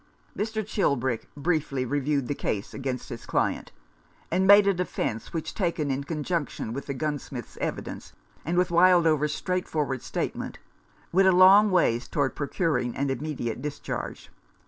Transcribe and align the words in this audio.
Mr. 0.35 0.65
Chilbrick 0.65 1.27
briefly 1.37 1.85
reviewed 1.85 2.27
the 2.27 2.33
case 2.33 2.73
against 2.73 3.09
his 3.09 3.27
client, 3.27 3.71
and 4.31 4.47
made 4.47 4.65
a 4.65 4.73
defence 4.73 5.31
which, 5.31 5.53
taken 5.53 5.91
in 5.91 6.03
conjunction 6.03 6.73
with 6.73 6.87
the 6.87 6.93
gunsmith's 6.95 7.55
evidence, 7.61 8.13
and 8.43 8.57
with 8.57 8.69
Wildover's 8.71 9.35
straightforward 9.35 10.01
statement, 10.01 10.57
went 11.11 11.27
a 11.27 11.31
long 11.31 11.69
way 11.69 11.99
towards 11.99 12.33
procuring 12.33 12.95
an 12.95 13.11
immediate 13.11 13.61
dis 13.61 13.77
charge. 13.77 14.31